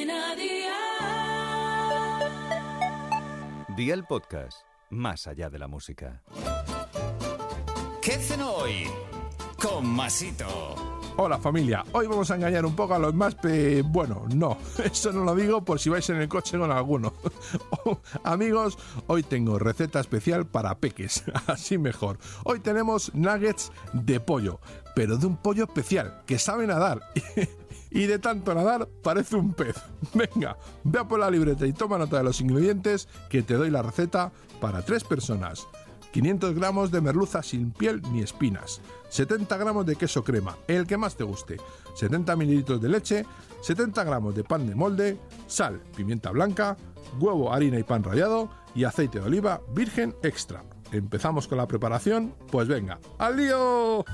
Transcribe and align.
Cadena 0.00 0.34
Dial. 0.34 0.70
Día 3.76 3.92
el 3.92 4.04
podcast, 4.04 4.62
más 4.88 5.26
allá 5.26 5.50
de 5.50 5.58
la 5.58 5.68
música. 5.68 6.22
¿Qué 8.00 8.14
hacen 8.14 8.40
hoy? 8.40 8.86
Con 9.60 9.86
Masito. 9.86 10.46
Hola 11.18 11.38
familia, 11.38 11.84
hoy 11.92 12.06
vamos 12.06 12.30
a 12.30 12.36
engañar 12.36 12.64
un 12.64 12.74
poco 12.74 12.94
a 12.94 12.98
los 12.98 13.12
más 13.12 13.34
pe... 13.34 13.82
Bueno, 13.82 14.24
no, 14.34 14.56
eso 14.84 15.12
no 15.12 15.22
lo 15.22 15.34
digo 15.34 15.62
por 15.62 15.78
si 15.78 15.90
vais 15.90 16.08
en 16.08 16.16
el 16.16 16.28
coche 16.28 16.58
con 16.58 16.70
alguno. 16.70 17.12
Amigos, 18.24 18.78
hoy 19.06 19.22
tengo 19.22 19.58
receta 19.58 20.00
especial 20.00 20.46
para 20.46 20.78
peques, 20.78 21.24
así 21.46 21.76
mejor. 21.76 22.18
Hoy 22.44 22.60
tenemos 22.60 23.14
nuggets 23.14 23.70
de 23.92 24.18
pollo, 24.18 24.60
pero 24.94 25.18
de 25.18 25.26
un 25.26 25.36
pollo 25.36 25.64
especial, 25.64 26.22
que 26.26 26.38
sabe 26.38 26.66
nadar. 26.66 27.02
Y 27.90 28.06
de 28.06 28.18
tanto 28.18 28.54
nadar 28.54 28.88
parece 29.02 29.36
un 29.36 29.52
pez. 29.52 29.76
Venga, 30.14 30.56
ve 30.84 31.00
a 31.00 31.08
por 31.08 31.20
la 31.20 31.30
libreta 31.30 31.66
y 31.66 31.72
toma 31.72 31.98
nota 31.98 32.18
de 32.18 32.24
los 32.24 32.40
ingredientes 32.40 33.08
que 33.28 33.42
te 33.42 33.54
doy 33.54 33.70
la 33.70 33.82
receta 33.82 34.32
para 34.60 34.82
tres 34.82 35.04
personas. 35.04 35.66
500 36.12 36.54
gramos 36.54 36.90
de 36.90 37.00
merluza 37.00 37.42
sin 37.42 37.70
piel 37.70 38.02
ni 38.12 38.20
espinas, 38.20 38.80
70 39.10 39.56
gramos 39.56 39.86
de 39.86 39.96
queso 39.96 40.24
crema, 40.24 40.56
el 40.66 40.86
que 40.86 40.96
más 40.96 41.16
te 41.16 41.24
guste, 41.24 41.56
70 41.94 42.34
mililitros 42.36 42.80
de 42.80 42.88
leche, 42.88 43.26
70 43.62 44.04
gramos 44.04 44.34
de 44.34 44.44
pan 44.44 44.66
de 44.66 44.74
molde, 44.74 45.18
sal, 45.46 45.80
pimienta 45.96 46.30
blanca, 46.30 46.76
huevo, 47.18 47.52
harina 47.52 47.78
y 47.78 47.84
pan 47.84 48.02
rallado 48.02 48.50
y 48.74 48.84
aceite 48.84 49.20
de 49.20 49.26
oliva 49.26 49.60
virgen 49.72 50.14
extra. 50.22 50.64
¿Empezamos 50.92 51.46
con 51.46 51.58
la 51.58 51.68
preparación? 51.68 52.34
Pues 52.50 52.66
venga, 52.66 52.98
¡al 53.18 53.36
lío! 53.36 54.04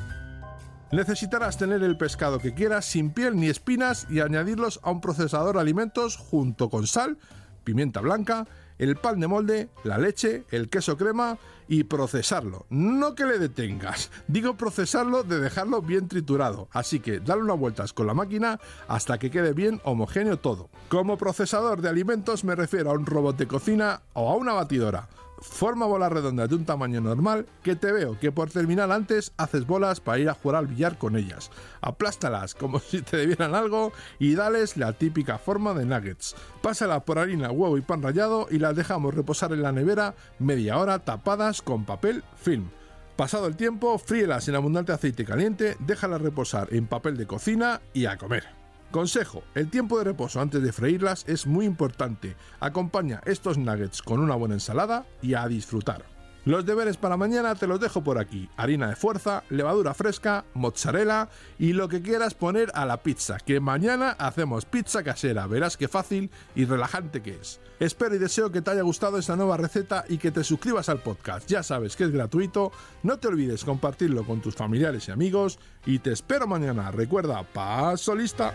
Necesitarás 0.93 1.59
tener 1.59 1.83
el 1.83 1.97
pescado 1.97 2.39
que 2.39 2.55
quieras 2.55 2.85
sin 2.85 3.11
piel 3.11 3.35
ni 3.35 3.49
espinas 3.49 4.07
y 4.09 4.21
añadirlos 4.21 4.79
a 4.85 4.93
un 4.93 5.01
procesador 5.01 5.57
de 5.57 5.61
alimentos 5.61 6.17
junto 6.17 6.71
con 6.71 6.87
sal, 6.87 7.19
pimienta 7.65 8.01
blanca, 8.01 8.47
el 8.79 8.95
pan 8.95 9.19
de 9.19 9.27
molde, 9.27 9.69
la 9.83 9.99
leche, 9.99 10.45
el 10.51 10.69
queso 10.69 10.97
crema 10.97 11.39
y 11.67 11.85
procesarlo. 11.85 12.67
No 12.71 13.17
que 13.17 13.25
le 13.25 13.41
detengas, 13.41 14.13
digo 14.29 14.57
procesarlo 14.57 15.25
de 15.25 15.41
dejarlo 15.41 15.83
bien 15.83 16.07
triturado, 16.07 16.69
así 16.71 17.01
que 17.01 17.19
dale 17.19 17.43
unas 17.43 17.59
vueltas 17.59 17.93
con 17.93 18.07
la 18.07 18.15
máquina 18.15 18.61
hasta 18.87 19.19
que 19.19 19.33
quede 19.33 19.55
bien 19.55 19.81
homogéneo 19.83 20.39
todo. 20.39 20.71
Como 20.89 21.19
procesador 21.19 21.81
de 21.81 21.89
alimentos 21.89 22.45
me 22.45 22.55
refiero 22.55 22.91
a 22.91 22.95
un 22.95 23.07
robot 23.07 23.37
de 23.37 23.49
cocina 23.49 24.03
o 24.13 24.31
a 24.31 24.37
una 24.37 24.53
batidora. 24.53 25.09
Forma 25.41 25.87
bolas 25.87 26.13
redondas 26.13 26.49
de 26.49 26.55
un 26.55 26.65
tamaño 26.65 27.01
normal 27.01 27.47
que 27.63 27.77
te 27.77 27.93
veo 27.93 28.19
que 28.19 28.33
por 28.33 28.51
terminar 28.51 28.91
antes 28.91 29.33
haces 29.37 29.67
bolas 29.67 30.01
para 30.01 30.19
ir 30.19 30.29
a 30.29 30.35
jugar 30.35 30.57
al 30.57 30.67
billar 30.67 30.99
con 30.99 31.17
ellas. 31.17 31.51
Aplástalas 31.81 32.55
como 32.55 32.79
si 32.81 33.03
te 33.03 33.17
debieran 33.17 33.55
algo 33.55 33.93
y 34.19 34.35
dales 34.35 34.77
la 34.77 34.93
típica 34.93 35.39
forma 35.39 35.75
de 35.75 35.85
nuggets. 35.85 36.35
Pásala 36.63 37.05
por 37.05 37.19
harina, 37.19 37.51
huevo 37.51 37.77
y 37.79 37.83
pan 37.83 38.03
rallado 38.03 38.47
y 38.51 38.59
las 38.59 38.77
dejamos 38.77 39.15
reposar 39.15 39.53
en 39.53 39.63
la 39.63 39.73
nevera 39.73 40.15
media 40.39 40.79
hora 40.79 41.01
tapadas 41.01 41.63
con 41.63 41.85
papel 41.85 42.25
film. 42.37 42.71
Pasado 43.17 43.47
el 43.47 43.57
tiempo, 43.57 43.99
fríelas 43.99 44.47
en 44.49 44.57
abundante 44.57 44.93
aceite 44.93 45.25
caliente, 45.25 45.77
déjalas 45.81 46.21
reposar 46.21 46.69
en 46.73 46.87
papel 46.87 47.17
de 47.17 47.27
cocina 47.27 47.81
y 47.95 48.05
a 48.05 48.19
comer. 48.19 48.66
Consejo, 48.97 49.45
el 49.55 49.69
tiempo 49.69 49.99
de 49.99 50.05
reposo 50.05 50.41
antes 50.41 50.63
de 50.63 50.73
freírlas 50.73 51.27
es 51.29 51.47
muy 51.47 51.67
importante. 51.67 52.35
Acompaña 52.61 53.21
estos 53.27 53.59
nuggets 53.59 54.01
con 54.01 54.21
una 54.21 54.37
buena 54.37 54.55
ensalada 54.55 55.05
y 55.21 55.35
a 55.35 55.47
disfrutar. 55.49 56.07
Los 56.47 56.65
deberes 56.65 56.97
para 56.97 57.19
mañana 57.19 57.55
te 57.57 57.67
los 57.67 57.79
dejo 57.79 58.03
por 58.03 58.17
aquí. 58.19 58.49
Harina 58.57 58.89
de 58.89 58.97
fuerza, 58.97 59.45
levadura 59.51 59.93
fresca, 59.93 60.47
mozzarella 60.55 61.29
y 61.59 61.75
lo 61.75 61.91
que 61.91 62.01
quieras 62.01 62.33
poner 62.33 62.71
a 62.73 62.87
la 62.87 63.03
pizza, 63.03 63.37
que 63.37 63.61
mañana 63.61 64.13
hacemos 64.13 64.65
pizza 64.65 65.03
casera. 65.03 65.47
Verás 65.47 65.77
qué 65.77 65.89
fácil 65.89 66.31
y 66.55 66.65
relajante 66.65 67.21
que 67.21 67.35
es. 67.35 67.61
Espero 67.79 68.15
y 68.15 68.19
deseo 68.19 68.51
que 68.51 68.63
te 68.63 68.71
haya 68.71 68.81
gustado 68.81 69.19
esta 69.19 69.37
nueva 69.37 69.59
receta 69.59 70.07
y 70.09 70.17
que 70.17 70.31
te 70.31 70.43
suscribas 70.43 70.89
al 70.89 71.03
podcast. 71.03 71.47
Ya 71.51 71.63
sabes 71.63 71.97
que 71.97 72.05
es 72.05 72.13
gratuito. 72.13 72.73
No 73.03 73.19
te 73.19 73.29
olvides 73.29 73.63
compartirlo 73.63 74.25
con 74.25 74.41
tus 74.41 74.55
familiares 74.55 75.09
y 75.09 75.11
amigos 75.11 75.59
y 75.85 75.99
te 75.99 76.13
espero 76.13 76.47
mañana. 76.47 76.91
Recuerda, 76.93 77.43
paso 77.43 78.15
lista. 78.15 78.55